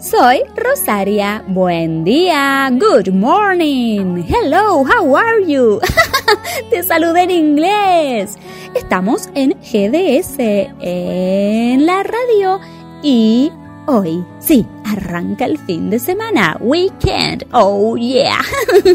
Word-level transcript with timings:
Soy 0.00 0.42
Rosaria. 0.56 1.44
Buen 1.46 2.04
día. 2.04 2.68
Good 2.72 3.12
morning. 3.12 4.24
Hello, 4.26 4.82
how 4.82 5.14
are 5.14 5.40
you? 5.40 5.78
Te 6.70 6.82
saludé 6.82 7.24
en 7.24 7.30
inglés. 7.30 8.36
Estamos 8.74 9.28
en 9.34 9.50
GDS, 9.60 10.36
en 10.80 11.86
la 11.86 12.02
radio. 12.02 12.60
Y 13.02 13.52
hoy, 13.86 14.24
sí, 14.40 14.66
arranca 14.84 15.44
el 15.44 15.58
fin 15.58 15.90
de 15.90 15.98
semana. 15.98 16.56
Weekend. 16.60 17.46
Oh, 17.52 17.96
yeah. 17.96 18.40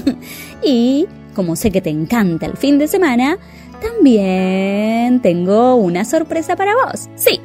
y 0.63 1.07
como 1.35 1.55
sé 1.55 1.69
que 1.69 1.81
te 1.81 1.91
encanta 1.91 2.47
el 2.47 2.57
fin 2.57 2.79
de 2.79 2.87
semana, 2.87 3.37
también 3.81 5.21
tengo 5.21 5.75
una 5.75 6.05
sorpresa 6.05 6.55
para 6.55 6.73
vos. 6.73 7.09
Sí, 7.15 7.39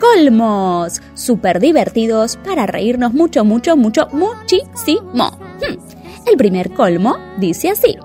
colmos, 0.00 1.00
súper 1.14 1.60
divertidos 1.60 2.36
para 2.38 2.66
reírnos 2.66 3.12
mucho, 3.12 3.44
mucho, 3.44 3.76
mucho, 3.76 4.08
muchísimo. 4.12 5.30
Hmm. 5.60 5.78
El 6.26 6.36
primer 6.36 6.72
colmo 6.72 7.16
dice 7.38 7.70
así. 7.70 7.96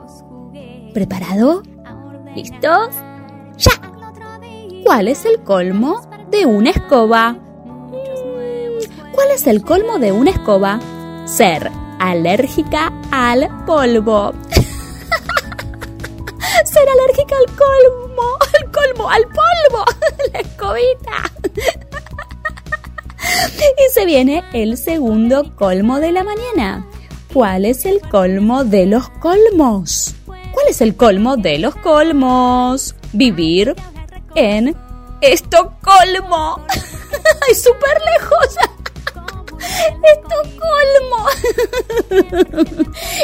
¿Preparado? 0.94 1.64
¿Listos? 2.36 2.90
¡Ya! 3.58 3.72
¿Cuál 4.84 5.08
es 5.08 5.26
el 5.26 5.42
colmo 5.42 6.02
de 6.30 6.46
una 6.46 6.70
escoba? 6.72 7.38
¿Cuál 9.12 9.28
es 9.34 9.48
el 9.48 9.64
colmo 9.64 10.00
de 10.00 10.12
una 10.12 10.32
escoba? 10.32 10.80
Ser 11.26 11.72
alérgica 12.00 12.92
al 13.12 13.50
polvo. 13.66 14.34
Ser 16.82 16.90
alérgica 16.90 17.36
al 17.36 17.46
colmo, 17.56 18.40
al 18.60 18.72
colmo, 18.72 19.08
al 19.08 19.24
polvo, 19.26 19.86
la 20.34 20.40
escobita. 20.40 21.32
Y 23.78 23.94
se 23.94 24.06
viene 24.06 24.44
el 24.52 24.78
segundo 24.78 25.56
colmo 25.56 26.00
de 26.00 26.12
la 26.12 26.24
mañana. 26.24 26.88
¿Cuál 27.32 27.66
es 27.66 27.86
el 27.86 28.02
colmo 28.02 28.64
de 28.64 28.88
los 28.88 29.10
colmos? 29.10 30.16
¿Cuál 30.26 30.68
es 30.70 30.82
el 30.82 30.96
colmo 30.96 31.38
de 31.38 31.60
los 31.60 31.76
colmos? 31.76 32.96
Vivir 33.14 33.76
en 34.36 34.76
Estocolmo. 35.22 36.66
¡Es 37.50 37.64
súper 37.64 37.98
lejos! 38.20 38.58
Estocolmo. 40.14 41.28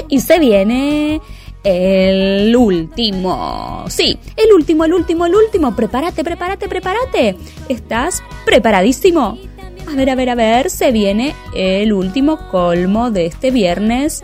y 0.10 0.20
se 0.22 0.40
viene 0.40 1.22
el 1.68 2.56
último. 2.56 3.84
Sí, 3.90 4.18
el 4.38 4.54
último, 4.54 4.86
el 4.86 4.94
último, 4.94 5.26
el 5.26 5.36
último. 5.36 5.76
Prepárate, 5.76 6.24
prepárate, 6.24 6.70
prepárate. 6.70 7.36
¿Estás 7.68 8.24
preparadísimo? 8.46 9.38
A 9.86 9.96
ver, 9.96 10.10
a 10.10 10.16
ver, 10.16 10.30
a 10.30 10.36
ver, 10.36 10.70
se 10.70 10.92
viene 10.92 11.36
el 11.54 11.92
último 11.92 12.48
colmo 12.50 13.12
de 13.12 13.26
este 13.26 13.52
viernes 13.52 14.22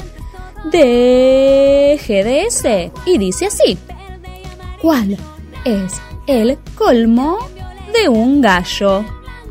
de 0.72 2.00
GDS. 2.00 2.91
Y 3.06 3.18
dice 3.18 3.47
así. 3.47 3.78
¿Cuál 4.81 5.18
es 5.66 5.94
el 6.28 6.57
colmo 6.75 7.39
de 7.94 8.07
un 8.07 8.39
gallo? 8.39 9.03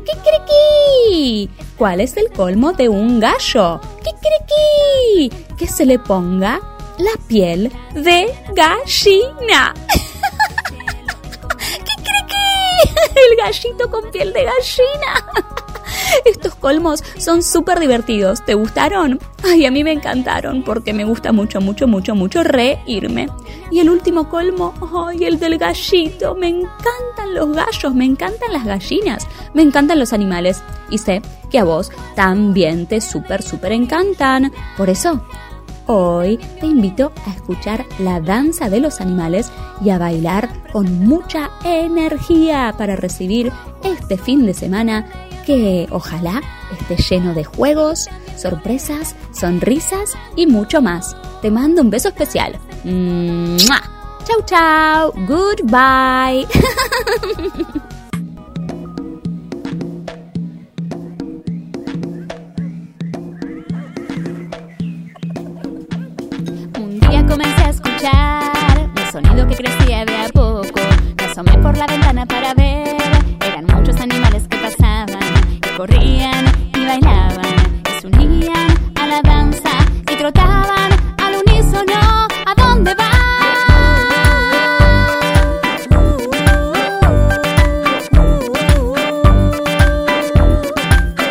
¡Kikiriki! 0.03 1.47
¿Cuál 1.77 2.01
es 2.01 2.17
el 2.17 2.31
colmo 2.31 2.73
de 2.73 2.89
un 2.89 3.19
gallo? 3.19 3.79
¡Kikiriki! 4.03 5.55
Que 5.57 5.67
se 5.67 5.85
le 5.85 5.99
ponga 5.99 6.59
la 6.97 7.11
piel 7.27 7.71
de 7.93 8.27
gallina. 8.55 9.73
¡Kikiriki! 11.59 12.43
El 13.15 13.37
gallito 13.37 13.89
con 13.89 14.11
piel 14.11 14.33
de 14.33 14.43
gallina. 14.43 15.25
Estos 16.25 16.55
colmos 16.55 17.03
son 17.17 17.43
súper 17.43 17.79
divertidos. 17.79 18.43
¿Te 18.45 18.53
gustaron? 18.53 19.19
Ay, 19.43 19.65
a 19.65 19.71
mí 19.71 19.83
me 19.83 19.91
encantaron 19.91 20.63
porque 20.63 20.93
me 20.93 21.05
gusta 21.05 21.31
mucho, 21.31 21.61
mucho, 21.61 21.87
mucho, 21.87 22.15
mucho 22.15 22.43
reírme. 22.43 23.27
Y 23.71 23.79
el 23.79 23.89
último 23.89 24.29
colmo, 24.29 24.73
ay, 25.07 25.25
el 25.25 25.39
del 25.39 25.57
gallito. 25.57 26.35
Me 26.35 26.49
encantan 26.49 27.33
los 27.33 27.51
gallos, 27.55 27.93
me 27.93 28.05
encantan 28.05 28.53
las 28.53 28.65
gallinas, 28.65 29.27
me 29.53 29.61
encantan 29.61 29.99
los 29.99 30.13
animales. 30.13 30.63
Y 30.89 30.97
sé 30.99 31.21
que 31.49 31.59
a 31.59 31.63
vos 31.63 31.91
también 32.15 32.85
te 32.85 33.01
súper, 33.01 33.41
súper 33.41 33.71
encantan. 33.71 34.51
Por 34.77 34.89
eso, 34.89 35.21
Hoy 35.85 36.37
te 36.61 36.65
invito 36.65 37.11
a 37.27 37.31
escuchar 37.31 37.85
la 37.99 38.21
danza 38.21 38.69
de 38.69 38.79
los 38.79 39.01
animales 39.01 39.51
y 39.83 39.89
a 39.89 39.97
bailar 39.97 40.49
con 40.71 41.05
mucha 41.05 41.51
energía 41.65 42.73
para 42.77 42.95
recibir 42.95 43.51
este 43.83 44.17
fin 44.17 44.45
de 44.45 44.53
semana 44.53 45.05
que 45.45 45.87
ojalá 45.91 46.41
esté 46.79 46.95
lleno 46.95 47.33
de 47.33 47.43
juegos, 47.43 48.07
sorpresas, 48.37 49.15
sonrisas 49.33 50.13
y 50.37 50.47
mucho 50.47 50.81
más. 50.81 51.17
Te 51.41 51.51
mando 51.51 51.81
un 51.81 51.89
beso 51.89 52.07
especial. 52.07 52.57
Chau 54.25 54.41
chau. 54.45 55.11
Goodbye. 55.27 56.47
sonido 69.23 69.47
que 69.47 69.55
crecía 69.55 70.05
de 70.05 70.15
a 70.15 70.29
poco. 70.29 70.79
Me 71.17 71.25
asomé 71.25 71.57
por 71.59 71.77
la 71.77 71.85
ventana 71.87 72.25
para 72.25 72.53
ver. 72.53 72.95
Eran 73.41 73.65
muchos 73.65 73.99
animales 73.99 74.47
que 74.47 74.57
corrían 75.77 76.45
y 76.75 76.85
bailaban, 76.85 77.55
y 77.97 78.01
se 78.01 78.07
unían 78.07 78.67
a 78.95 79.07
la 79.07 79.21
danza 79.21 79.71
y 80.11 80.15
trotaban 80.15 80.91
al 81.21 81.33
unísono. 81.45 82.27
¿A 82.45 82.53
dónde 82.55 82.93
van? 82.95 83.11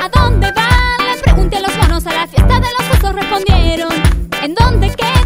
¿A 0.00 0.08
dónde 0.12 0.52
van? 0.52 1.16
Le 1.16 1.22
pregunté 1.22 1.56
a 1.56 1.60
los 1.60 1.76
monos 1.76 2.06
a 2.06 2.12
la 2.12 2.26
fiesta 2.26 2.54
de 2.60 2.66
los 2.78 2.98
osos 2.98 3.14
respondieron. 3.14 3.92
¿En 4.42 4.54
dónde 4.54 4.90
queda? 4.90 5.21